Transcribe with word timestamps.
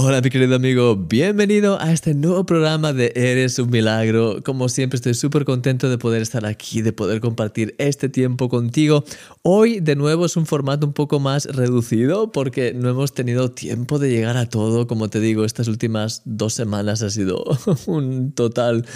Hola 0.00 0.20
mi 0.20 0.30
querido 0.30 0.54
amigo, 0.54 0.94
bienvenido 0.94 1.76
a 1.82 1.92
este 1.92 2.14
nuevo 2.14 2.46
programa 2.46 2.92
de 2.92 3.10
Eres 3.16 3.58
un 3.58 3.68
Milagro. 3.68 4.44
Como 4.44 4.68
siempre 4.68 4.94
estoy 4.94 5.14
súper 5.14 5.44
contento 5.44 5.90
de 5.90 5.98
poder 5.98 6.22
estar 6.22 6.46
aquí, 6.46 6.82
de 6.82 6.92
poder 6.92 7.20
compartir 7.20 7.74
este 7.78 8.08
tiempo 8.08 8.48
contigo. 8.48 9.02
Hoy 9.42 9.80
de 9.80 9.96
nuevo 9.96 10.26
es 10.26 10.36
un 10.36 10.46
formato 10.46 10.86
un 10.86 10.92
poco 10.92 11.18
más 11.18 11.46
reducido 11.46 12.30
porque 12.30 12.72
no 12.72 12.88
hemos 12.88 13.12
tenido 13.12 13.50
tiempo 13.50 13.98
de 13.98 14.10
llegar 14.10 14.36
a 14.36 14.48
todo. 14.48 14.86
Como 14.86 15.10
te 15.10 15.18
digo, 15.18 15.44
estas 15.44 15.66
últimas 15.66 16.22
dos 16.24 16.54
semanas 16.54 17.02
ha 17.02 17.10
sido 17.10 17.42
un 17.86 18.30
total 18.30 18.86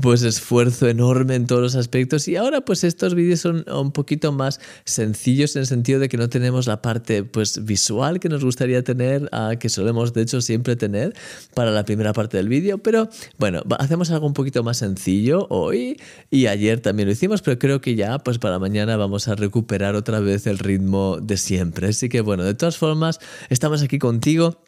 pues 0.00 0.22
esfuerzo 0.22 0.88
enorme 0.88 1.34
en 1.34 1.46
todos 1.46 1.60
los 1.60 1.74
aspectos 1.74 2.28
y 2.28 2.36
ahora 2.36 2.62
pues 2.62 2.82
estos 2.82 3.14
vídeos 3.14 3.40
son 3.40 3.66
un 3.70 3.92
poquito 3.92 4.32
más 4.32 4.58
sencillos 4.86 5.54
en 5.54 5.60
el 5.60 5.66
sentido 5.66 6.00
de 6.00 6.08
que 6.08 6.16
no 6.16 6.30
tenemos 6.30 6.66
la 6.66 6.80
parte 6.80 7.24
pues 7.24 7.62
visual 7.66 8.20
que 8.20 8.30
nos 8.30 8.42
gustaría 8.42 8.82
tener, 8.82 9.28
ah, 9.32 9.56
que 9.60 9.68
solemos 9.68 10.14
de 10.14 10.22
hecho 10.22 10.40
siempre 10.46 10.76
tener 10.76 11.14
para 11.54 11.70
la 11.70 11.84
primera 11.84 12.12
parte 12.12 12.36
del 12.36 12.48
vídeo, 12.48 12.78
pero 12.78 13.08
bueno, 13.38 13.62
hacemos 13.78 14.10
algo 14.10 14.26
un 14.26 14.32
poquito 14.32 14.62
más 14.62 14.78
sencillo 14.78 15.46
hoy 15.50 16.00
y 16.30 16.46
ayer 16.46 16.80
también 16.80 17.08
lo 17.08 17.12
hicimos, 17.12 17.42
pero 17.42 17.58
creo 17.58 17.80
que 17.80 17.94
ya 17.94 18.18
pues 18.18 18.38
para 18.38 18.58
mañana 18.58 18.96
vamos 18.96 19.28
a 19.28 19.34
recuperar 19.34 19.94
otra 19.94 20.20
vez 20.20 20.46
el 20.46 20.58
ritmo 20.58 21.18
de 21.20 21.36
siempre. 21.36 21.88
Así 21.88 22.08
que 22.08 22.20
bueno, 22.20 22.44
de 22.44 22.54
todas 22.54 22.78
formas, 22.78 23.18
estamos 23.50 23.82
aquí 23.82 23.98
contigo 23.98 24.62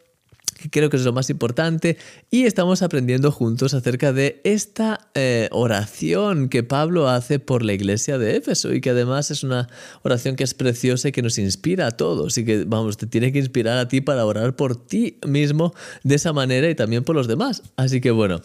que 0.58 0.70
creo 0.70 0.90
que 0.90 0.96
es 0.96 1.04
lo 1.04 1.12
más 1.12 1.30
importante, 1.30 1.96
y 2.30 2.44
estamos 2.44 2.82
aprendiendo 2.82 3.32
juntos 3.32 3.74
acerca 3.74 4.12
de 4.12 4.40
esta 4.44 5.08
eh, 5.14 5.48
oración 5.52 6.48
que 6.48 6.62
Pablo 6.62 7.08
hace 7.08 7.38
por 7.38 7.64
la 7.64 7.72
iglesia 7.72 8.18
de 8.18 8.36
Éfeso 8.36 8.74
y 8.74 8.80
que 8.80 8.90
además 8.90 9.30
es 9.30 9.44
una 9.44 9.68
oración 10.02 10.36
que 10.36 10.44
es 10.44 10.54
preciosa 10.54 11.08
y 11.08 11.12
que 11.12 11.22
nos 11.22 11.38
inspira 11.38 11.86
a 11.86 11.90
todos 11.92 12.36
y 12.38 12.44
que, 12.44 12.64
vamos, 12.64 12.96
te 12.96 13.06
tiene 13.06 13.32
que 13.32 13.38
inspirar 13.38 13.78
a 13.78 13.88
ti 13.88 14.00
para 14.00 14.26
orar 14.26 14.56
por 14.56 14.76
ti 14.76 15.18
mismo 15.26 15.74
de 16.02 16.16
esa 16.16 16.32
manera 16.32 16.68
y 16.68 16.74
también 16.74 17.04
por 17.04 17.16
los 17.16 17.28
demás. 17.28 17.62
Así 17.76 18.00
que 18.00 18.10
bueno, 18.10 18.40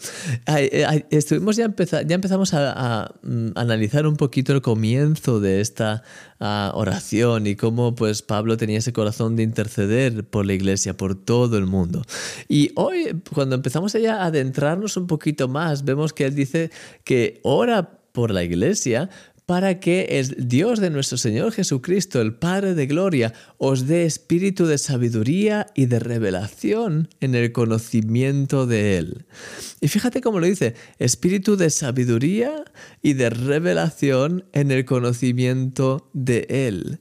estuvimos 1.10 1.56
ya, 1.56 1.72
ya 2.06 2.14
empezamos 2.14 2.54
a, 2.54 3.14
mm, 3.22 3.48
analizar 3.56 4.06
un 4.06 4.16
poquito 4.16 4.52
el 4.52 4.62
comienzo 4.62 5.40
de 5.40 5.60
esta 5.60 6.02
oración 6.74 7.46
y 7.46 7.56
cómo 7.56 7.94
pues 7.94 8.22
Pablo 8.22 8.56
tenía 8.56 8.78
ese 8.78 8.92
corazón 8.92 9.36
de 9.36 9.42
interceder 9.42 10.24
por 10.24 10.46
la 10.46 10.52
iglesia, 10.52 10.96
por 10.96 11.14
todo 11.14 11.56
el 11.56 11.66
mundo. 11.66 12.02
Y 12.48 12.70
hoy, 12.74 13.20
cuando 13.32 13.54
empezamos 13.56 13.94
a 13.94 14.24
adentrarnos 14.24 14.96
un 14.96 15.06
poquito 15.06 15.48
más, 15.48 15.84
vemos 15.84 16.12
que 16.12 16.26
él 16.26 16.34
dice 16.34 16.70
que 17.04 17.40
ora 17.42 17.98
por 18.12 18.30
la 18.30 18.44
iglesia 18.44 19.10
para 19.46 19.78
que 19.78 20.18
el 20.18 20.48
Dios 20.48 20.80
de 20.80 20.90
nuestro 20.90 21.18
Señor 21.18 21.52
Jesucristo, 21.52 22.20
el 22.20 22.34
Padre 22.34 22.74
de 22.74 22.86
Gloria, 22.86 23.34
os 23.58 23.86
dé 23.86 24.04
espíritu 24.04 24.66
de 24.66 24.78
sabiduría 24.78 25.66
y 25.74 25.86
de 25.86 25.98
revelación 25.98 27.08
en 27.20 27.34
el 27.34 27.52
conocimiento 27.52 28.66
de 28.66 28.96
Él. 28.96 29.26
Y 29.80 29.88
fíjate 29.88 30.22
cómo 30.22 30.40
lo 30.40 30.46
dice, 30.46 30.74
espíritu 30.98 31.56
de 31.56 31.68
sabiduría 31.68 32.64
y 33.02 33.12
de 33.14 33.28
revelación 33.28 34.44
en 34.52 34.70
el 34.70 34.86
conocimiento 34.86 36.08
de 36.14 36.46
Él. 36.48 37.00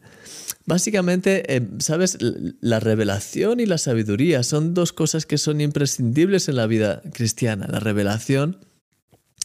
Básicamente, 0.65 1.55
eh, 1.55 1.67
¿sabes? 1.79 2.17
La 2.61 2.79
revelación 2.79 3.59
y 3.59 3.65
la 3.65 3.77
sabiduría 3.77 4.43
son 4.43 4.73
dos 4.73 4.93
cosas 4.93 5.25
que 5.25 5.37
son 5.37 5.59
imprescindibles 5.59 6.47
en 6.47 6.55
la 6.55 6.67
vida 6.67 7.01
cristiana. 7.13 7.67
La 7.69 7.79
revelación 7.79 8.57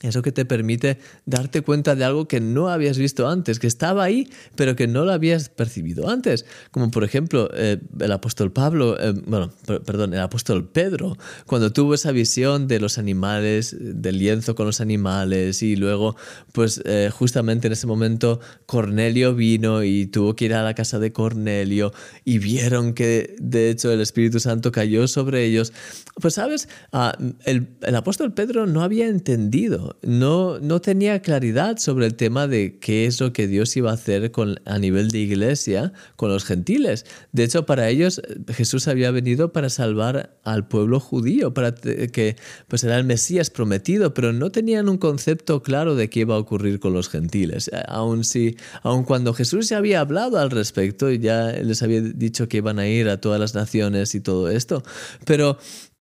eso 0.02 0.22
que 0.22 0.30
te 0.30 0.44
permite 0.44 0.98
darte 1.26 1.62
cuenta 1.62 1.96
de 1.96 2.04
algo 2.04 2.28
que 2.28 2.40
no 2.40 2.68
habías 2.68 2.98
visto 2.98 3.28
antes, 3.28 3.58
que 3.58 3.66
estaba 3.66 4.04
ahí, 4.04 4.28
pero 4.54 4.76
que 4.76 4.86
no 4.86 5.04
lo 5.04 5.12
habías 5.12 5.48
percibido 5.48 6.08
antes. 6.08 6.46
Como 6.70 6.90
por 6.90 7.02
ejemplo 7.02 7.50
eh, 7.52 7.78
el 7.98 8.12
apóstol 8.12 8.52
Pablo, 8.52 8.96
eh, 9.00 9.12
bueno, 9.26 9.50
perdón, 9.84 10.14
el 10.14 10.20
apóstol 10.20 10.68
Pedro, 10.68 11.16
cuando 11.46 11.72
tuvo 11.72 11.94
esa 11.94 12.12
visión 12.12 12.68
de 12.68 12.78
los 12.78 12.98
animales, 12.98 13.76
del 13.78 14.18
lienzo 14.18 14.54
con 14.54 14.66
los 14.66 14.80
animales, 14.80 15.62
y 15.62 15.74
luego, 15.74 16.16
pues 16.52 16.80
eh, 16.84 17.10
justamente 17.12 17.66
en 17.66 17.72
ese 17.72 17.88
momento 17.88 18.40
Cornelio 18.66 19.34
vino 19.34 19.82
y 19.82 20.06
tuvo 20.06 20.36
que 20.36 20.44
ir 20.44 20.54
a 20.54 20.62
la 20.62 20.74
casa 20.74 21.00
de 21.00 21.12
Cornelio 21.12 21.92
y 22.24 22.38
vieron 22.38 22.94
que 22.94 23.34
de 23.40 23.70
hecho 23.70 23.90
el 23.90 24.00
Espíritu 24.00 24.38
Santo 24.38 24.70
cayó 24.70 25.08
sobre 25.08 25.44
ellos. 25.44 25.72
Pues 26.20 26.34
sabes, 26.34 26.68
ah, 26.92 27.16
el, 27.44 27.68
el 27.82 27.96
apóstol 27.96 28.32
Pedro 28.32 28.66
no 28.66 28.82
había 28.82 29.08
entendido 29.08 29.87
no, 30.02 30.58
no 30.60 30.80
tenía 30.80 31.20
claridad 31.20 31.78
sobre 31.78 32.06
el 32.06 32.14
tema 32.14 32.46
de 32.46 32.78
qué 32.78 33.06
es 33.06 33.20
lo 33.20 33.32
que 33.32 33.46
Dios 33.46 33.76
iba 33.76 33.90
a 33.90 33.94
hacer 33.94 34.32
a 34.64 34.78
nivel 34.78 35.08
de 35.08 35.18
iglesia 35.18 35.92
con 36.16 36.30
los 36.30 36.44
gentiles. 36.44 37.06
De 37.32 37.44
hecho, 37.44 37.66
para 37.66 37.88
ellos 37.88 38.20
Jesús 38.48 38.88
había 38.88 39.10
venido 39.10 39.52
para 39.52 39.68
salvar 39.70 40.38
al 40.44 40.68
pueblo 40.68 41.00
judío, 41.00 41.54
para 41.54 41.74
que 41.74 42.36
pues 42.68 42.84
era 42.84 42.96
el 42.98 43.04
Mesías 43.04 43.50
prometido, 43.50 44.14
pero 44.14 44.32
no 44.32 44.50
tenían 44.50 44.88
un 44.88 44.98
concepto 44.98 45.62
claro 45.62 45.94
de 45.94 46.10
qué 46.10 46.20
iba 46.20 46.34
a 46.34 46.38
ocurrir 46.38 46.80
con 46.80 46.92
los 46.92 47.08
gentiles. 47.08 47.70
Aun, 47.88 48.24
si, 48.24 48.56
aun 48.82 49.04
cuando 49.04 49.34
Jesús 49.34 49.68
ya 49.68 49.78
había 49.78 50.00
hablado 50.00 50.38
al 50.38 50.50
respecto 50.50 51.10
y 51.10 51.18
ya 51.18 51.52
les 51.52 51.82
había 51.82 52.00
dicho 52.00 52.48
que 52.48 52.58
iban 52.58 52.78
a 52.78 52.86
ir 52.88 53.08
a 53.08 53.20
todas 53.20 53.40
las 53.40 53.54
naciones 53.54 54.14
y 54.14 54.20
todo 54.20 54.50
esto, 54.50 54.82
pero 55.24 55.58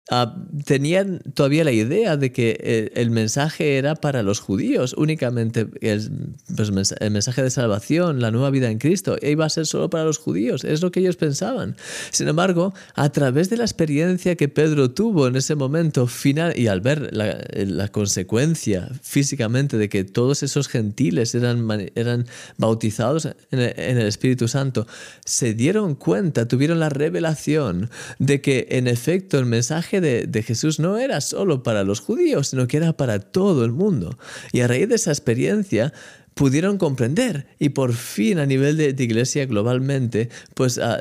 Ah, 0.08 0.36
tenían 0.64 1.18
todavía 1.34 1.64
la 1.64 1.72
idea 1.72 2.16
de 2.16 2.30
que 2.30 2.56
eh, 2.60 2.92
el, 2.94 3.10
mensaje 3.10 3.76
era 3.76 3.96
para 3.96 4.22
los 4.22 4.38
judíos, 4.38 4.94
únicamente 4.96 5.66
el, 5.80 6.28
pues, 6.54 6.94
el, 7.00 7.10
mensaje 7.10 7.42
de 7.42 7.50
salvación, 7.50 8.20
la 8.20 8.30
nueva 8.30 8.50
vida 8.50 8.70
en 8.70 8.78
Cristo, 8.78 9.16
iba 9.20 9.44
a 9.44 9.48
ser 9.48 9.66
solo 9.66 9.90
para 9.90 10.04
los 10.04 10.18
judíos, 10.18 10.62
es 10.62 10.80
lo 10.80 10.92
que 10.92 11.00
ellos 11.00 11.16
pensaban. 11.16 11.74
Sin 12.12 12.28
embargo, 12.28 12.72
a 12.94 13.10
través 13.10 13.50
de 13.50 13.56
la 13.56 13.64
experiencia 13.64 14.36
que 14.36 14.48
Pedro 14.48 14.92
tuvo 14.92 15.26
en 15.26 15.34
ese 15.34 15.56
momento 15.56 16.06
final 16.06 16.56
y 16.56 16.68
al 16.68 16.80
ver 16.82 17.12
la, 17.12 17.88
consecuencia 17.88 18.88
físicamente 19.02 19.76
de 19.76 19.88
que 19.88 20.04
todos 20.04 20.44
esos 20.44 20.68
gentiles 20.68 21.34
eran, 21.34 21.66
eran 21.96 22.26
bautizados 22.58 23.26
en 23.26 23.58
el, 23.58 23.74
en 23.76 23.98
el 23.98 24.06
Espíritu 24.06 24.46
Santo, 24.46 24.86
se 25.24 25.52
dieron 25.52 25.96
cuenta, 25.96 26.46
tuvieron 26.46 26.78
la 26.78 26.90
revelación 26.90 27.90
de 28.20 28.40
que 28.40 28.68
en 28.70 28.86
efecto 28.86 29.40
el 29.40 29.46
mensaje 29.46 29.95
de, 30.00 30.42
Jesús 30.42 30.78
no 30.78 30.98
era 30.98 31.20
solo 31.20 31.62
para 31.62 31.84
los 31.84 32.00
judíos, 32.00 32.48
sino 32.48 32.66
que 32.66 32.76
era 32.76 32.92
para 32.92 33.18
todo 33.18 33.64
el 33.64 33.72
mundo. 33.72 34.18
Y 34.52 34.60
a 34.60 34.68
raíz 34.68 34.88
de 34.88 34.96
esa 34.96 35.10
experiencia, 35.10 35.92
pudieron 36.36 36.76
comprender 36.76 37.46
y 37.58 37.70
por 37.70 37.94
fin 37.94 38.38
a 38.38 38.44
nivel 38.44 38.76
de, 38.76 38.94
iglesia 39.02 39.46
globalmente, 39.46 40.28
pues, 40.52 40.76
ah, 40.76 41.00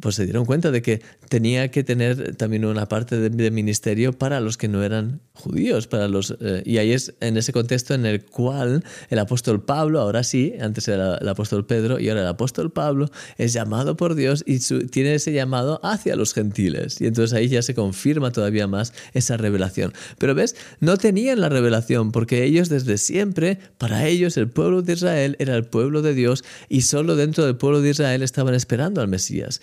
pues, 0.00 0.14
se 0.14 0.24
dieron 0.24 0.46
cuenta 0.46 0.70
de 0.70 0.80
que 0.80 1.02
tenía 1.28 1.70
que 1.70 1.84
tener 1.84 2.34
también 2.36 2.64
una 2.64 2.88
parte 2.88 3.18
de, 3.18 3.50
ministerio 3.50 4.14
para 4.14 4.40
los 4.40 4.56
que 4.56 4.66
no 4.66 4.82
eran 4.82 5.20
judíos, 5.34 5.86
para 5.86 6.08
los, 6.08 6.36
eh, 6.40 6.62
y 6.64 6.78
ahí 6.78 6.92
es 6.92 7.14
en 7.20 7.36
ese 7.36 7.52
contexto 7.52 7.92
en 7.92 8.06
el 8.06 8.24
cual 8.24 8.82
el 9.10 9.18
apóstol 9.18 9.62
Pablo, 9.62 10.00
ahora 10.00 10.24
sí, 10.24 10.54
antes 10.58 10.88
era 10.88 11.18
el 11.18 11.28
apóstol 11.28 11.66
Pedro 11.66 12.00
y 12.00 12.08
ahora 12.08 12.22
el 12.22 12.28
apóstol 12.28 12.72
Pablo, 12.72 13.10
es 13.36 13.52
llamado 13.52 13.96
por 13.96 14.14
Dios 14.14 14.42
y 14.46 14.58
tiene 14.86 15.14
ese 15.14 15.32
llamado 15.32 15.80
hacia 15.82 16.16
los 16.16 16.32
gentiles. 16.32 17.00
Y 17.00 17.06
entonces 17.06 17.36
ahí 17.36 17.48
ya 17.48 17.60
se 17.60 17.74
confirma 17.74 18.32
todavía 18.32 18.66
más 18.66 18.94
esa 19.12 19.36
revelación. 19.36 19.92
Pero 20.18 20.34
ves, 20.34 20.56
no 20.80 20.96
tenían 20.96 21.40
la 21.40 21.50
revelación 21.50 22.10
porque 22.10 22.44
ellos 22.44 22.70
desde 22.70 22.96
siempre, 22.96 23.58
para 23.76 24.06
ellos, 24.06 24.29
el 24.36 24.48
pueblo 24.48 24.82
de 24.82 24.92
Israel 24.92 25.36
era 25.38 25.56
el 25.56 25.64
pueblo 25.64 26.02
de 26.02 26.14
Dios 26.14 26.44
y 26.68 26.82
solo 26.82 27.16
dentro 27.16 27.44
del 27.44 27.56
pueblo 27.56 27.80
de 27.80 27.90
Israel 27.90 28.22
estaban 28.22 28.54
esperando 28.54 29.00
al 29.00 29.08
Mesías. 29.08 29.60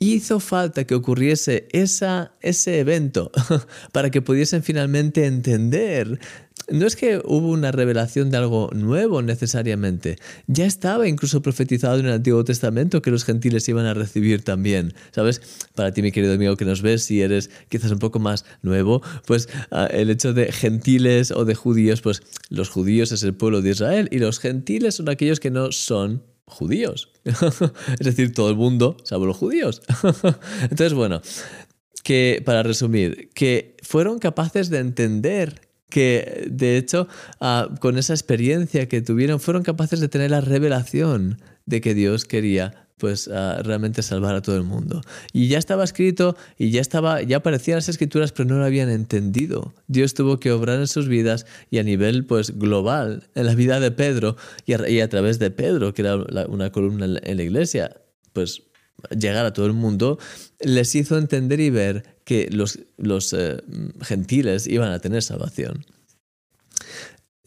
Hizo 0.00 0.38
falta 0.38 0.84
que 0.84 0.94
ocurriese 0.94 1.66
esa, 1.72 2.30
ese 2.40 2.78
evento 2.78 3.32
para 3.92 4.10
que 4.10 4.22
pudiesen 4.22 4.62
finalmente 4.62 5.26
entender. 5.26 6.20
No 6.70 6.86
es 6.86 6.94
que 6.94 7.20
hubo 7.24 7.48
una 7.48 7.72
revelación 7.72 8.30
de 8.30 8.36
algo 8.36 8.70
nuevo 8.72 9.22
necesariamente, 9.22 10.16
ya 10.46 10.66
estaba 10.66 11.08
incluso 11.08 11.42
profetizado 11.42 11.98
en 11.98 12.06
el 12.06 12.12
Antiguo 12.12 12.44
Testamento 12.44 13.02
que 13.02 13.10
los 13.10 13.24
gentiles 13.24 13.68
iban 13.68 13.86
a 13.86 13.94
recibir 13.94 14.44
también, 14.44 14.94
¿sabes? 15.10 15.40
Para 15.74 15.92
ti, 15.92 16.02
mi 16.02 16.12
querido 16.12 16.34
amigo 16.34 16.56
que 16.56 16.64
nos 16.64 16.80
ves, 16.80 17.02
si 17.02 17.20
eres 17.20 17.50
quizás 17.68 17.90
un 17.90 17.98
poco 17.98 18.20
más 18.20 18.44
nuevo, 18.62 19.02
pues 19.26 19.48
ah, 19.72 19.88
el 19.90 20.10
hecho 20.10 20.32
de 20.32 20.52
gentiles 20.52 21.32
o 21.32 21.44
de 21.44 21.56
judíos, 21.56 22.02
pues 22.02 22.22
los 22.50 22.68
judíos 22.68 23.10
es 23.10 23.24
el 23.24 23.34
pueblo 23.34 23.62
de 23.62 23.70
Israel 23.70 24.08
y 24.12 24.18
los 24.18 24.38
gentiles 24.38 24.94
son 24.96 25.08
aquellos 25.08 25.40
que 25.40 25.50
no 25.50 25.72
son 25.72 26.22
judíos. 26.48 27.12
es 27.24 28.06
decir, 28.06 28.32
todo 28.32 28.50
el 28.50 28.56
mundo, 28.56 28.96
salvo 29.04 29.26
los 29.26 29.36
judíos. 29.36 29.82
Entonces, 30.62 30.94
bueno, 30.94 31.20
que 32.02 32.42
para 32.44 32.62
resumir, 32.62 33.30
que 33.34 33.76
fueron 33.82 34.18
capaces 34.18 34.70
de 34.70 34.78
entender 34.78 35.68
que 35.90 36.46
de 36.50 36.76
hecho 36.76 37.08
ah, 37.40 37.68
con 37.80 37.96
esa 37.98 38.12
experiencia 38.12 38.88
que 38.88 39.00
tuvieron 39.00 39.40
fueron 39.40 39.62
capaces 39.62 40.00
de 40.00 40.08
tener 40.08 40.30
la 40.30 40.40
revelación 40.40 41.40
de 41.66 41.80
que 41.80 41.94
Dios 41.94 42.24
quería 42.24 42.87
pues 42.98 43.28
ah, 43.28 43.60
realmente 43.62 44.02
salvar 44.02 44.34
a 44.34 44.42
todo 44.42 44.56
el 44.56 44.64
mundo. 44.64 45.00
Y 45.32 45.48
ya 45.48 45.58
estaba 45.58 45.84
escrito 45.84 46.36
y 46.58 46.70
ya 46.70 46.80
estaba 46.80 47.22
ya 47.22 47.38
aparecían 47.38 47.76
las 47.76 47.88
escrituras, 47.88 48.32
pero 48.32 48.48
no 48.48 48.58
lo 48.58 48.64
habían 48.64 48.90
entendido. 48.90 49.74
Dios 49.86 50.14
tuvo 50.14 50.38
que 50.38 50.52
obrar 50.52 50.80
en 50.80 50.86
sus 50.86 51.08
vidas 51.08 51.46
y 51.70 51.78
a 51.78 51.82
nivel 51.82 52.26
pues 52.26 52.58
global 52.58 53.28
en 53.34 53.46
la 53.46 53.54
vida 53.54 53.80
de 53.80 53.90
Pedro 53.90 54.36
y 54.66 55.00
a, 55.00 55.08
través 55.08 55.38
de 55.38 55.50
Pedro, 55.50 55.94
que 55.94 56.02
era 56.02 56.16
una 56.16 56.70
columna 56.70 57.06
en 57.22 57.36
la 57.36 57.42
iglesia, 57.42 57.96
pues 58.32 58.62
llegar 59.16 59.46
a 59.46 59.52
todo 59.52 59.66
el 59.66 59.72
mundo, 59.72 60.18
les 60.60 60.94
hizo 60.94 61.16
entender 61.18 61.60
y 61.60 61.70
ver 61.70 62.16
que 62.24 62.48
los, 62.50 62.80
los 62.96 63.32
eh, 63.32 63.62
gentiles 64.02 64.66
iban 64.66 64.90
a 64.90 64.98
tener 64.98 65.22
salvación 65.22 65.84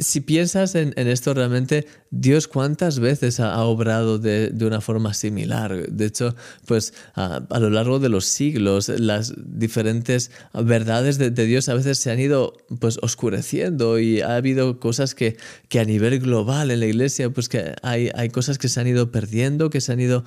si 0.01 0.21
piensas 0.21 0.73
en, 0.75 0.93
esto 0.95 1.33
realmente, 1.33 1.87
Dios 2.09 2.47
cuántas 2.47 2.99
veces 2.99 3.39
ha, 3.39 3.63
obrado 3.63 4.17
de, 4.17 4.51
una 4.61 4.81
forma 4.81 5.13
similar. 5.13 5.89
De 5.89 6.05
hecho, 6.05 6.35
pues 6.65 6.93
a, 7.13 7.41
lo 7.59 7.69
largo 7.69 7.99
de 7.99 8.09
los 8.09 8.25
siglos, 8.25 8.89
las 8.89 9.33
diferentes 9.37 10.31
verdades 10.53 11.17
de, 11.17 11.29
Dios 11.31 11.69
a 11.69 11.75
veces 11.75 11.99
se 11.99 12.11
han 12.11 12.19
ido 12.19 12.53
pues 12.79 12.97
oscureciendo 13.01 13.99
y 13.99 14.21
ha 14.21 14.35
habido 14.35 14.79
cosas 14.79 15.15
que, 15.15 15.37
que 15.69 15.79
a 15.79 15.85
nivel 15.85 16.19
global 16.19 16.71
en 16.71 16.79
la 16.79 16.87
iglesia, 16.87 17.29
pues 17.29 17.47
que 17.47 17.75
hay, 17.83 18.09
hay 18.15 18.29
cosas 18.29 18.57
que 18.57 18.69
se 18.69 18.79
han 18.79 18.87
ido 18.87 19.11
perdiendo, 19.11 19.69
que 19.69 19.81
se 19.81 19.93
han 19.93 19.99
ido 19.99 20.23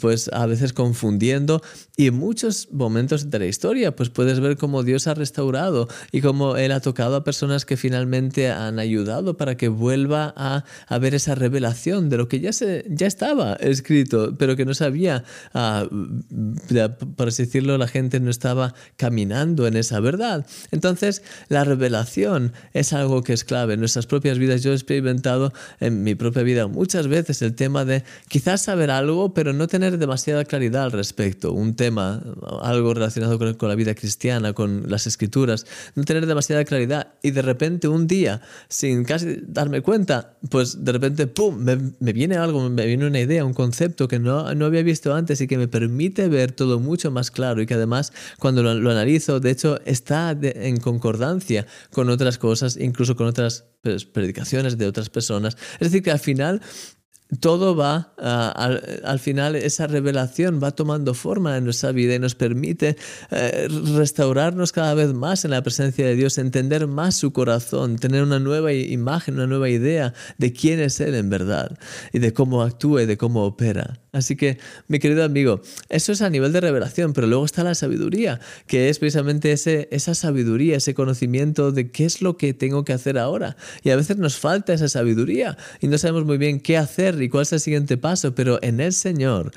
pues 0.00 0.28
a 0.32 0.46
veces 0.46 0.72
confundiendo 0.72 1.62
y 1.96 2.08
en 2.08 2.14
muchos 2.14 2.68
momentos 2.72 3.30
de 3.30 3.38
la 3.38 3.46
historia, 3.46 3.96
pues 3.96 4.10
puedes 4.10 4.40
ver 4.40 4.56
cómo 4.56 4.82
Dios 4.82 5.06
ha 5.06 5.14
restaurado 5.14 5.88
y 6.10 6.20
cómo 6.20 6.56
Él 6.56 6.72
ha 6.72 6.80
tocado 6.80 7.16
a 7.16 7.24
personas 7.24 7.64
que 7.64 7.76
finalmente 7.76 8.50
han 8.50 8.78
ayudado 8.82 9.36
para 9.36 9.56
que 9.56 9.68
vuelva 9.68 10.32
a, 10.36 10.64
ver 10.98 11.14
esa 11.14 11.34
revelación 11.34 12.08
de 12.08 12.16
lo 12.16 12.28
que 12.28 12.40
ya, 12.40 12.52
se, 12.52 12.84
ya 12.88 13.06
estaba 13.06 13.54
escrito, 13.54 14.34
pero 14.38 14.56
que 14.56 14.64
no 14.64 14.74
sabía, 14.74 15.24
uh, 15.54 15.88
por 17.16 17.28
así 17.28 17.44
decirlo, 17.44 17.78
la 17.78 17.88
gente 17.88 18.20
no 18.20 18.30
estaba 18.30 18.74
caminando 18.96 19.66
en 19.66 19.76
esa 19.76 20.00
verdad. 20.00 20.46
Entonces, 20.70 21.22
la 21.48 21.64
revelación 21.64 22.52
es 22.72 22.92
algo 22.92 23.22
que 23.22 23.32
es 23.32 23.44
clave. 23.44 23.74
En 23.74 23.80
nuestras 23.80 24.06
propias 24.06 24.38
vidas, 24.38 24.62
yo 24.62 24.72
he 24.72 24.74
experimentado 24.74 25.52
en 25.80 26.02
mi 26.02 26.14
propia 26.14 26.42
vida 26.42 26.66
muchas 26.66 27.08
veces 27.08 27.42
el 27.42 27.54
tema 27.54 27.84
de 27.84 28.04
quizás 28.28 28.62
saber 28.62 28.90
algo, 28.90 29.34
pero 29.34 29.52
no 29.52 29.66
tener 29.66 29.98
demasiada 29.98 30.44
claridad 30.44 30.84
al 30.84 30.92
respecto. 30.92 31.52
Un 31.52 31.74
tema, 31.74 32.22
algo 32.62 32.94
relacionado 32.94 33.38
con, 33.38 33.54
con 33.54 33.68
la 33.68 33.74
vida 33.74 33.94
cristiana, 33.94 34.52
con 34.52 34.84
las 34.88 35.06
escrituras, 35.06 35.66
no 35.94 36.04
tener 36.04 36.26
demasiada 36.26 36.64
claridad 36.64 37.14
y 37.22 37.30
de 37.30 37.42
repente 37.42 37.88
un 37.88 38.06
día 38.06 38.40
sin 38.72 39.04
casi 39.04 39.36
darme 39.46 39.82
cuenta, 39.82 40.38
pues 40.48 40.82
de 40.82 40.92
repente, 40.92 41.26
¡pum!, 41.26 41.58
me, 41.58 42.12
viene 42.14 42.36
algo, 42.36 42.70
me 42.70 42.86
viene 42.86 43.06
una 43.06 43.20
idea, 43.20 43.44
un 43.44 43.52
concepto 43.52 44.08
que 44.08 44.18
no, 44.18 44.54
no, 44.54 44.64
había 44.64 44.82
visto 44.82 45.14
antes 45.14 45.42
y 45.42 45.46
que 45.46 45.58
me 45.58 45.68
permite 45.68 46.26
ver 46.28 46.52
todo 46.52 46.80
mucho 46.80 47.10
más 47.10 47.30
claro 47.30 47.60
y 47.60 47.66
que 47.66 47.74
además 47.74 48.14
cuando 48.38 48.62
lo, 48.62 48.90
analizo, 48.90 49.40
de 49.40 49.50
hecho, 49.50 49.78
está 49.84 50.34
en 50.40 50.78
concordancia 50.78 51.66
con 51.92 52.08
otras 52.08 52.38
cosas, 52.38 52.78
incluso 52.78 53.14
con 53.14 53.26
otras 53.26 53.66
pues, 53.82 54.06
predicaciones 54.06 54.78
de 54.78 54.86
otras 54.86 55.10
personas. 55.10 55.58
Es 55.74 55.90
decir, 55.90 56.02
que 56.02 56.10
al 56.10 56.18
final 56.18 56.62
todo 57.40 57.74
va, 57.74 58.12
ah, 58.18 58.78
al, 59.04 59.18
final 59.18 59.56
esa 59.56 59.86
revelación 59.86 60.60
va 60.62 60.72
tomando 60.72 61.14
forma 61.14 61.56
en 61.56 61.64
nuestra 61.64 61.92
vida 61.92 62.14
y 62.14 62.18
nos 62.18 62.34
permite 62.34 62.96
eh, 63.30 63.68
restaurarnos 63.96 64.72
cada 64.72 64.94
vez 64.94 65.14
más 65.14 65.44
en 65.44 65.52
la 65.52 65.62
presencia 65.62 66.06
de 66.06 66.14
Dios, 66.14 66.38
entender 66.38 66.86
más 66.86 67.14
su 67.14 67.32
corazón, 67.32 67.96
tener 67.96 68.22
una 68.22 68.38
nueva 68.38 68.72
imagen, 68.72 69.34
una 69.34 69.46
nueva 69.46 69.70
idea 69.70 70.12
de 70.38 70.52
quién 70.52 70.80
es 70.80 71.00
Él 71.00 71.14
en 71.14 71.30
verdad 71.30 71.78
y 72.12 72.18
de 72.18 72.32
cómo 72.32 72.62
actúa 72.62 73.02
y 73.02 73.06
de 73.06 73.16
cómo 73.16 73.44
opera. 73.44 74.01
Así 74.12 74.36
que, 74.36 74.58
mi 74.88 74.98
querido 74.98 75.24
amigo, 75.24 75.62
eso 75.88 76.12
es 76.12 76.20
a 76.20 76.28
nivel 76.28 76.52
de 76.52 76.60
revelación, 76.60 77.14
pero 77.14 77.26
luego 77.26 77.46
está 77.46 77.64
la 77.64 77.74
sabiduría, 77.74 78.40
que 78.66 78.90
es 78.90 78.98
precisamente 78.98 79.52
ese, 79.52 79.88
esa 79.90 80.14
sabiduría, 80.14 80.76
ese 80.76 80.92
conocimiento 80.92 81.72
de 81.72 81.90
qué 81.90 82.04
es 82.04 82.20
lo 82.20 82.36
que 82.36 82.52
tengo 82.52 82.84
que 82.84 82.92
hacer 82.92 83.16
ahora. 83.16 83.56
Y 83.82 83.88
a 83.88 83.96
veces 83.96 84.18
nos 84.18 84.36
falta 84.36 84.74
esa 84.74 84.90
sabiduría 84.90 85.56
y 85.80 85.88
no 85.88 85.96
sabemos 85.96 86.26
muy 86.26 86.36
bien 86.36 86.60
qué 86.60 86.76
hacer 86.76 87.22
y 87.22 87.30
cuál 87.30 87.44
es 87.44 87.54
el 87.54 87.60
siguiente 87.60 87.96
paso, 87.96 88.34
pero 88.34 88.58
en 88.62 88.80
el 88.80 88.92
Señor 88.92 89.50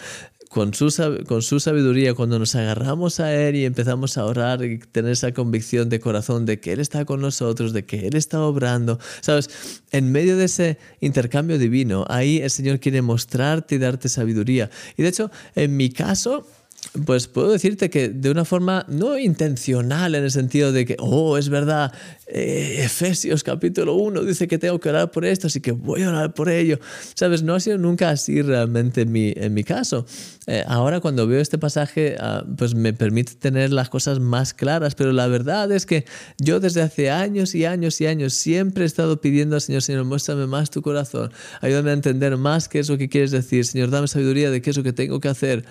con 0.50 0.74
su, 0.74 0.90
con 1.28 1.42
su 1.42 1.60
sabiduría, 1.60 2.14
cuando 2.14 2.40
nos 2.40 2.56
agarramos 2.56 3.20
a 3.20 3.34
Él 3.34 3.56
y 3.56 3.66
empezamos 3.66 4.18
a 4.18 4.26
orar 4.26 4.64
y 4.64 4.80
tener 4.80 5.12
esa 5.12 5.34
convicción 5.34 5.90
de 5.90 6.00
corazón 6.00 6.46
de 6.46 6.60
que 6.60 6.74
Él 6.74 6.80
está 6.80 7.06
con 7.06 7.22
nosotros, 7.22 7.74
de 7.74 7.86
que 7.86 8.08
Él 8.08 8.16
está 8.16 8.42
obrando, 8.42 9.00
¿sabes? 9.22 9.82
En 9.92 10.12
medio 10.12 10.38
de 10.38 10.46
ese 10.46 10.78
intercambio 11.02 11.58
divino, 11.58 12.06
ahí 12.10 12.40
el 12.40 12.50
Señor 12.50 12.80
quiere 12.80 13.02
mostrarte 13.02 13.76
y 13.76 13.78
darte 13.78 14.10
sabiduría. 14.10 14.70
Y 14.98 15.04
de 15.04 15.10
hecho, 15.10 15.32
en 15.56 15.76
mi 15.76 15.90
caso, 15.90 16.48
pues 17.06 17.28
puedo 17.28 17.52
decirte 17.52 17.90
que 17.90 18.10
de 18.10 18.30
una 18.30 18.46
forma 18.46 18.86
no 18.88 19.18
intencional 19.18 20.16
en 20.16 20.24
el 20.24 20.32
sentido 20.32 20.72
de 20.72 20.86
que, 20.86 20.96
oh, 21.00 21.38
es 21.38 21.50
verdad, 21.50 21.94
eh, 22.28 22.82
Efesios 22.84 23.44
capítulo 23.44 23.96
1 23.96 24.24
dice 24.24 24.48
que 24.48 24.58
tengo 24.58 24.80
que 24.80 24.90
orar 24.90 25.12
por 25.12 25.26
esto, 25.26 25.48
así 25.48 25.62
que 25.62 25.72
voy 25.72 26.04
a 26.04 26.10
orar 26.10 26.34
por 26.34 26.50
ello. 26.50 26.80
Sabes, 27.14 27.44
no 27.44 27.56
ha 27.56 27.60
sido 27.60 27.78
nunca 27.78 28.10
así 28.10 28.42
realmente 28.42 29.02
en 29.02 29.12
mi, 29.12 29.34
en 29.36 29.54
mi 29.54 29.64
caso. 29.64 30.06
Eh, 30.48 30.64
ahora 30.68 31.00
cuando 31.00 31.28
veo 31.28 31.42
este 31.42 31.58
pasaje, 31.58 32.16
ah, 32.20 32.44
pues 32.58 32.76
me 32.76 32.94
permite 32.94 33.36
tener 33.36 33.72
las 33.72 33.90
cosas 33.90 34.20
más 34.20 34.54
claras, 34.54 34.96
pero 34.96 35.12
la 35.12 35.28
verdad 35.28 35.72
es 35.72 35.86
que 35.86 36.06
yo 36.38 36.60
desde 36.60 36.82
hace 36.82 37.10
años 37.10 37.56
y 37.56 37.66
años 37.66 38.00
y 38.02 38.08
años 38.08 38.34
siempre 38.34 38.84
he 38.84 38.88
estado 38.88 39.22
pidiendo 39.22 39.56
al 39.56 39.62
Señor, 39.62 39.82
Señor, 39.82 40.06
muéstrame 40.06 40.48
más 40.48 40.70
tu 40.70 40.82
corazón, 40.82 41.32
ayúdame 41.62 41.92
a 41.92 41.94
entender 41.94 42.38
más 42.38 42.70
qué 42.70 42.80
es 42.80 42.90
lo 42.90 42.98
que 42.98 43.10
quieres 43.10 43.32
decir, 43.32 43.66
Señor, 43.66 43.90
dame 43.90 44.08
sabiduría 44.08 44.50
de 44.52 44.62
qué 44.62 44.70
es 44.70 44.78
lo 44.78 44.84
que 44.84 44.94
tengo 44.94 45.20
que 45.20 45.30
hacer. 45.30 45.66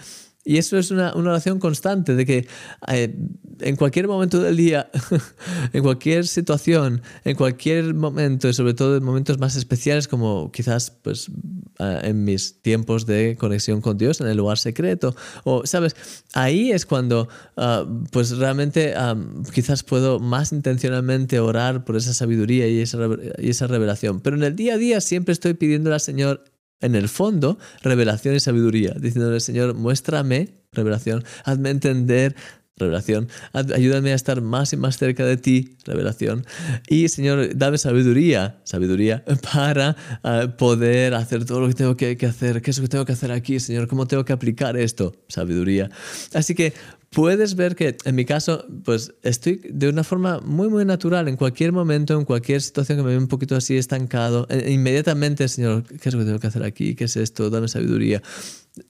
Y 0.44 0.58
eso 0.58 0.76
es 0.78 0.90
una, 0.90 1.12
oración 1.14 1.58
constante 1.58 2.14
de 2.14 2.26
que 2.26 2.46
eh, 2.88 3.16
en 3.60 3.76
cualquier 3.76 4.08
momento 4.08 4.42
del 4.42 4.56
día, 4.56 4.90
en 5.72 5.82
cualquier 5.82 6.26
situación, 6.26 7.00
en 7.24 7.34
cualquier 7.34 7.94
momento, 7.94 8.48
y 8.48 8.52
sobre 8.52 8.74
todo 8.74 8.96
en 8.96 9.04
momentos 9.04 9.38
más 9.38 9.56
especiales 9.56 10.06
como 10.06 10.52
quizás 10.52 10.90
pues, 10.90 11.30
eh, 11.78 12.00
en 12.04 12.24
mis 12.24 12.60
tiempos 12.60 13.06
de 13.06 13.36
conexión 13.38 13.80
con 13.80 13.96
Dios, 13.96 14.20
en 14.20 14.26
el 14.26 14.36
lugar 14.36 14.58
secreto, 14.58 15.16
o, 15.44 15.64
¿sabes? 15.64 15.96
Ahí 16.34 16.72
es 16.72 16.84
cuando 16.84 17.28
ah, 17.56 17.86
pues 18.12 18.36
realmente 18.36 18.94
ah, 18.96 19.16
quizás 19.52 19.82
puedo 19.82 20.18
más 20.20 20.52
intencionalmente 20.52 21.40
orar 21.40 21.84
por 21.84 21.96
esa 21.96 22.12
sabiduría 22.12 22.68
y 22.68 22.80
esa, 22.80 22.98
y 23.38 23.48
esa 23.48 23.66
revelación. 23.66 24.20
Pero 24.20 24.36
en 24.36 24.42
el 24.42 24.56
día 24.56 24.74
a 24.74 24.78
día 24.78 25.00
siempre 25.00 25.32
estoy 25.32 25.54
pidiéndole 25.54 25.94
al 25.94 26.00
Señor 26.00 26.44
en 26.80 26.94
el 26.94 27.08
fondo, 27.08 27.58
revelación 27.82 28.34
y 28.34 28.40
sabiduría, 28.40 28.94
diciéndole, 28.98 29.40
Señor, 29.40 29.74
muéstrame, 29.74 30.48
revelación, 30.72 31.24
hazme 31.44 31.70
entender, 31.70 32.34
revelación, 32.76 33.28
ayúdame 33.52 34.12
a 34.12 34.14
estar 34.16 34.40
más 34.40 34.72
y 34.72 34.76
más 34.76 34.98
cerca 34.98 35.24
de 35.24 35.36
ti, 35.36 35.76
revelación, 35.84 36.44
y 36.88 37.08
Señor, 37.08 37.56
dame 37.56 37.78
sabiduría, 37.78 38.60
sabiduría, 38.64 39.24
para 39.52 39.96
eh, 40.24 40.48
poder 40.58 41.14
hacer 41.14 41.44
todo 41.44 41.60
lo 41.60 41.68
que 41.68 41.74
tengo 41.74 41.96
que, 41.96 42.16
que 42.16 42.26
hacer, 42.26 42.62
qué 42.62 42.70
es 42.70 42.78
lo 42.78 42.82
que 42.82 42.88
tengo 42.88 43.04
que 43.04 43.12
hacer 43.12 43.30
aquí, 43.30 43.60
Señor, 43.60 43.86
cómo 43.86 44.06
tengo 44.06 44.24
que 44.24 44.32
aplicar 44.32 44.76
esto, 44.76 45.14
sabiduría. 45.28 45.88
Así 46.32 46.54
que 46.54 46.74
puedes 47.14 47.54
ver 47.54 47.76
que 47.76 47.96
en 48.04 48.14
mi 48.14 48.24
caso, 48.24 48.66
pues 48.84 49.14
estoy 49.22 49.60
de 49.70 49.88
una 49.88 50.04
forma 50.04 50.40
muy, 50.40 50.68
muy 50.68 50.84
natural. 50.84 51.28
En 51.28 51.36
cualquier 51.36 51.72
momento, 51.72 52.18
en 52.18 52.24
cualquier 52.24 52.60
situación 52.60 52.98
que 52.98 53.04
me 53.04 53.10
vea 53.10 53.18
un 53.18 53.28
poquito 53.28 53.56
así 53.56 53.76
estancado, 53.76 54.46
e, 54.50 54.72
inmediatamente, 54.72 55.48
Señor, 55.48 55.84
¿qué 55.84 56.08
es 56.08 56.14
lo 56.14 56.20
que 56.20 56.26
tengo 56.26 56.40
que 56.40 56.48
hacer 56.48 56.64
aquí? 56.64 56.94
¿Qué 56.94 57.04
es 57.04 57.16
esto? 57.16 57.48
Dame 57.50 57.68
sabiduría. 57.68 58.22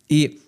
Y 0.09 0.40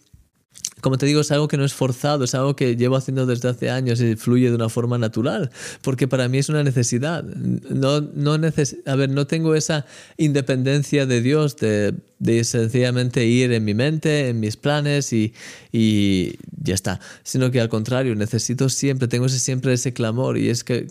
como 0.81 0.99
te 0.99 1.07
digo, 1.07 1.21
es 1.21 1.33
algo 1.33 1.49
que 1.49 1.57
no 1.57 1.65
es 1.65 1.75
forzado, 1.75 2.25
es 2.25 2.35
algo 2.35 2.55
que 2.55 2.77
llevo 2.77 2.97
haciendo 2.97 3.27
desde 3.27 3.49
hace 3.49 3.71
años 3.71 4.01
y 4.01 4.15
fluye 4.17 4.51
de 4.51 4.55
una 4.55 4.69
forma 4.69 4.99
natural, 4.99 5.51
porque 5.83 6.07
para 6.07 6.29
mí 6.29 6.39
es 6.39 6.49
una 6.49 6.63
necesidad. 6.63 7.25
No, 7.25 8.01
no 8.01 8.35
a 8.35 8.95
ver, 8.95 9.11
no 9.11 9.27
tengo 9.27 9.55
esa 9.55 9.87
independencia 10.17 11.07
de 11.07 11.21
Dios 11.23 11.57
de 11.57 11.95
de 12.19 12.45
sencillamente 12.45 13.27
ir 13.27 13.53
en 13.53 13.65
mi 13.65 13.75
mente, 13.75 14.29
en 14.29 14.41
mis 14.41 14.57
planes 14.57 15.13
y, 15.13 15.35
y, 15.71 16.37
ya 16.63 16.75
está, 16.75 16.99
sino 17.23 17.51
que 17.51 17.61
al 17.61 17.69
contrario, 17.69 18.15
necesito 18.15 18.69
siempre, 18.69 19.07
tengo 19.07 19.27
ese, 19.27 19.39
siempre 19.39 19.73
ese 19.73 19.93
clamor 19.93 20.39
y 20.39 20.49
es 20.49 20.65
que, 20.65 20.87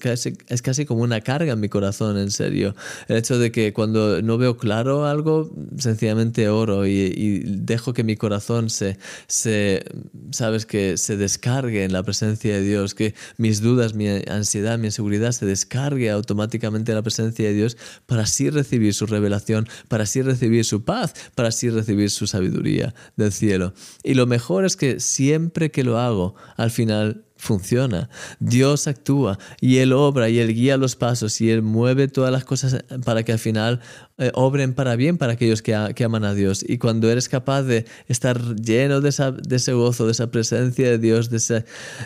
es 0.48 0.62
casi 0.62 0.86
como 0.86 1.02
una 1.02 1.22
carga 1.22 1.54
en 1.54 1.60
mi 1.60 1.70
corazón, 1.70 2.18
en 2.18 2.30
serio. 2.30 2.76
El 3.08 3.18
hecho 3.18 3.40
de 3.40 3.52
que 3.52 3.74
cuando 3.74 4.22
no 4.22 4.38
veo 4.38 4.58
claro 4.58 5.06
algo, 5.06 5.52
sencillamente 5.78 6.48
oro 6.48 6.86
y, 6.86 6.92
y 6.92 7.40
dejo 7.40 7.94
que 7.94 8.04
mi 8.04 8.16
corazón 8.16 8.70
se, 8.70 8.98
se, 9.28 9.84
sabes, 10.32 10.66
que 10.66 10.98
se 10.98 11.18
descargue 11.18 11.84
en 11.84 11.92
la 11.92 12.04
presencia 12.04 12.54
de 12.54 12.62
Dios, 12.62 12.94
que 12.94 13.16
mis 13.38 13.62
dudas, 13.62 13.96
mi 13.96 14.08
ansiedad, 14.08 14.78
mi 14.78 14.88
inseguridad 14.88 15.32
se 15.32 15.46
descargue 15.48 16.12
automáticamente 16.12 16.92
en 16.92 16.98
la 16.98 17.04
presencia 17.04 17.48
de 17.48 17.54
Dios 17.54 17.78
para 18.06 18.24
así 18.24 18.50
recibir 18.52 18.94
su 18.94 19.08
revelación, 19.08 19.68
para 19.88 20.04
así 20.04 20.22
recibir 20.22 20.64
su 20.66 20.84
paz 20.84 21.15
para 21.36 21.50
así 21.50 21.70
recibir 21.70 22.10
su 22.10 22.28
sabiduría 22.28 22.94
del 23.16 23.32
cielo. 23.32 23.74
Y 24.04 24.14
lo 24.14 24.26
mejor 24.26 24.66
es 24.66 24.76
que 24.76 25.00
siempre 25.00 25.72
que 25.72 25.84
lo 25.84 26.00
hago, 26.00 26.36
al 26.58 26.72
final 26.72 27.26
funciona. 27.38 28.10
Dios 28.40 28.88
actúa 28.88 29.38
y 29.60 29.78
Él 29.78 29.94
obra 29.94 30.30
y 30.30 30.40
Él 30.40 30.54
guía 30.54 30.78
los 30.78 30.96
pasos 30.96 31.40
y 31.42 31.50
Él 31.50 31.62
mueve 31.62 32.08
todas 32.08 32.32
las 32.32 32.46
cosas 32.46 32.84
para 33.04 33.24
que 33.24 33.34
al 33.34 33.40
final 33.40 33.82
eh, 34.18 34.32
obren 34.34 34.74
para 34.74 34.96
bien 34.96 35.18
para 35.18 35.34
aquellos 35.34 35.62
que, 35.62 35.76
aman 35.76 36.24
a 36.24 36.34
Dios. 36.34 36.64
Y 36.66 36.78
cuando 36.78 37.12
eres 37.12 37.28
capaz 37.28 37.64
de 37.64 37.86
estar 38.08 38.56
lleno 38.56 39.02
de, 39.02 39.10
ese 39.10 39.74
gozo, 39.74 40.06
de 40.06 40.14
esa 40.14 40.32
presencia 40.32 40.90
de 40.90 40.98
Dios, 40.98 41.30
de, 41.30 41.66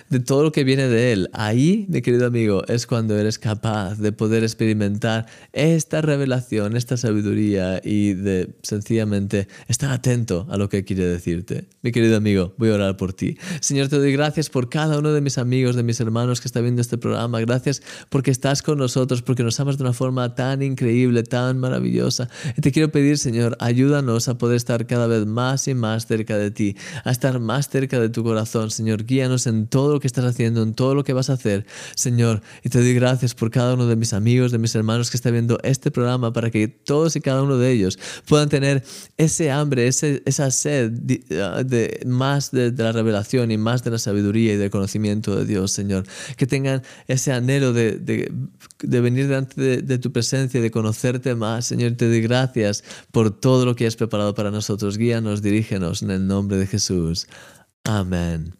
de 0.09 0.19
todo 0.19 0.41
lo 0.41 0.51
que 0.51 0.63
viene 0.63 0.87
de 0.87 1.11
Él, 1.11 1.29
ahí, 1.33 1.85
mi 1.87 2.01
querido 2.01 2.25
amigo, 2.25 2.63
es 2.67 2.87
cuando 2.87 3.15
eres 3.15 3.37
capaz 3.37 3.99
de 3.99 4.11
poder 4.11 4.43
experimentar 4.43 5.27
esta 5.53 6.01
revelación, 6.01 6.75
esta 6.75 6.97
sabiduría 6.97 7.79
y 7.83 8.13
de 8.13 8.55
sencillamente 8.63 9.47
estar 9.67 9.91
atento 9.91 10.47
a 10.49 10.57
lo 10.57 10.67
que 10.67 10.83
quiere 10.83 11.05
decirte. 11.05 11.67
Mi 11.83 11.91
querido 11.91 12.17
amigo, 12.17 12.55
voy 12.57 12.71
a 12.71 12.73
orar 12.73 12.97
por 12.97 13.13
ti. 13.13 13.37
Señor, 13.61 13.87
te 13.87 13.97
doy 13.97 14.13
gracias 14.13 14.49
por 14.49 14.69
cada 14.69 14.97
uno 14.97 15.13
de 15.13 15.21
mis 15.21 15.37
amigos, 15.37 15.75
de 15.75 15.83
mis 15.83 15.99
hermanos 15.99 16.41
que 16.41 16.47
está 16.47 16.59
viendo 16.59 16.81
este 16.81 16.97
programa. 16.97 17.39
Gracias 17.41 17.83
porque 18.09 18.31
estás 18.31 18.63
con 18.63 18.79
nosotros, 18.79 19.21
porque 19.21 19.43
nos 19.43 19.59
amas 19.59 19.77
de 19.77 19.83
una 19.83 19.93
forma 19.93 20.33
tan 20.33 20.63
increíble, 20.63 21.21
tan 21.21 21.59
maravillosa 21.59 21.98
y 22.57 22.61
te 22.61 22.71
quiero 22.71 22.91
pedir, 22.91 23.17
Señor, 23.17 23.57
ayúdanos 23.59 24.27
a 24.27 24.37
poder 24.37 24.55
estar 24.55 24.85
cada 24.87 25.07
vez 25.07 25.25
más 25.25 25.67
y 25.67 25.73
más 25.73 26.05
cerca 26.05 26.37
de 26.37 26.51
ti, 26.51 26.75
a 27.03 27.11
estar 27.11 27.39
más 27.39 27.69
cerca 27.69 27.99
de 27.99 28.09
tu 28.09 28.23
corazón, 28.23 28.71
Señor. 28.71 29.05
Guíanos 29.05 29.47
en 29.47 29.67
todo 29.67 29.93
lo 29.93 29.99
que 29.99 30.07
estás 30.07 30.25
haciendo, 30.25 30.63
en 30.63 30.73
todo 30.73 30.95
lo 30.95 31.03
que 31.03 31.13
vas 31.13 31.29
a 31.29 31.33
hacer, 31.33 31.65
Señor. 31.95 32.41
Y 32.63 32.69
te 32.69 32.79
doy 32.79 32.93
gracias 32.93 33.33
por 33.33 33.51
cada 33.51 33.73
uno 33.73 33.87
de 33.87 33.95
mis 33.95 34.13
amigos, 34.13 34.51
de 34.51 34.57
mis 34.57 34.73
hermanos 34.75 35.09
que 35.09 35.17
está 35.17 35.31
viendo 35.31 35.59
este 35.63 35.91
programa, 35.91 36.31
para 36.31 36.49
que 36.49 36.67
todos 36.67 37.15
y 37.15 37.21
cada 37.21 37.43
uno 37.43 37.57
de 37.57 37.71
ellos 37.71 37.99
puedan 38.25 38.49
tener 38.49 38.83
ese 39.17 39.51
hambre, 39.51 39.87
ese, 39.87 40.23
esa 40.25 40.51
sed 40.51 40.91
de, 40.91 42.01
más 42.05 42.51
de, 42.51 42.71
la 42.71 42.91
revelación 42.91 43.51
y 43.51 43.57
más 43.57 43.83
de 43.83 43.91
la 43.91 43.97
sabiduría 43.97 44.53
y 44.53 44.57
del 44.57 44.69
conocimiento 44.69 45.35
de 45.35 45.45
Dios, 45.45 45.71
Señor. 45.71 46.05
Que 46.37 46.47
tengan 46.47 46.81
ese 47.07 47.31
anhelo 47.31 47.73
de, 47.73 47.99
de 48.81 49.01
venir 49.01 49.27
delante 49.27 49.81
de, 49.81 49.97
tu 49.97 50.11
presencia, 50.11 50.61
de 50.61 50.71
conocerte 50.71 51.35
más, 51.35 51.65
Te 51.97 52.07
doy 52.07 52.21
gracias 52.21 52.83
por 53.11 53.31
todo 53.39 53.65
lo 53.65 53.75
que 53.75 53.87
has 53.87 53.95
preparado 53.95 54.33
para 54.33 54.51
nosotros. 54.51 54.97
Guíanos, 54.97 55.41
dirígenos 55.41 56.01
en 56.01 56.11
el 56.11 56.27
nombre 56.27 56.57
de 56.57 56.67
Jesús. 56.67 57.27
Amén. 57.83 58.53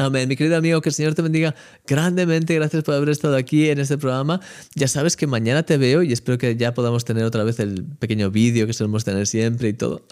Amén. 0.00 0.28
Mi 0.28 0.36
querido 0.36 0.56
amigo, 0.56 0.80
que 0.80 0.88
el 0.88 0.94
Señor 0.94 1.14
te 1.14 1.20
bendiga 1.20 1.54
grandemente. 1.86 2.54
Gracias 2.54 2.82
por 2.84 2.94
haber 2.94 3.10
estado 3.10 3.36
aquí 3.36 3.68
en 3.68 3.78
este 3.78 3.98
programa. 3.98 4.40
Ya 4.74 4.88
sabes 4.88 5.14
que 5.14 5.26
mañana 5.26 5.62
te 5.62 5.76
veo 5.76 6.02
y 6.02 6.12
espero 6.12 6.38
que 6.38 6.56
ya 6.56 6.72
podamos 6.72 7.04
tener 7.04 7.24
otra 7.24 7.44
vez 7.44 7.60
el 7.60 7.84
pequeño 7.84 8.30
vídeo 8.30 8.66
que 8.66 8.72
solemos 8.72 9.04
tener 9.04 9.26
siempre 9.26 9.68
y 9.68 9.72
todo. 9.74 10.06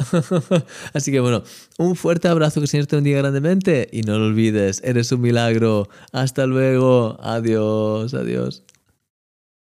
Así 0.93 1.11
que 1.11 1.21
bueno, 1.21 1.43
un 1.79 1.97
fuerte 1.97 2.29
abrazo, 2.29 2.61
que 2.61 2.65
el 2.65 2.69
Señor 2.69 2.87
te 2.87 2.97
bendiga 2.97 3.19
grandemente 3.19 3.89
y 3.91 4.03
no 4.03 4.19
lo 4.19 4.27
olvides, 4.27 4.83
eres 4.85 5.11
un 5.13 5.23
milagro. 5.23 5.89
Hasta 6.13 6.47
luego. 6.47 7.19
Adiós, 7.23 8.13
adiós. 8.13 8.63